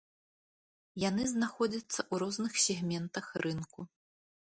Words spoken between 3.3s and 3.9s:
рынку.